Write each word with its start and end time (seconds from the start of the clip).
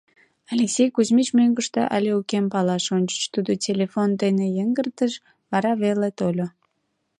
Алексей 0.53 0.89
Кузьмич 0.95 1.29
мӧҥгыштӧ 1.37 1.81
але 1.95 2.09
укем 2.19 2.45
палаш 2.53 2.85
ончыч 2.95 3.21
тудо 3.33 3.51
телефон 3.65 4.09
дене 4.21 4.45
йыҥгыртыш, 4.57 5.13
вара 5.51 5.71
веле 5.83 6.09
тольо. 6.17 6.47